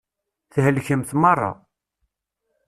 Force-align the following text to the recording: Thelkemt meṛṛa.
Thelkemt 0.53 1.11
meṛṛa. 1.21 1.51